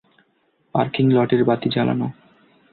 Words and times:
Parking 0.75 1.05
লটের 1.15 1.41
বাতি 1.45 1.67
জ্বালানো! 1.73 2.07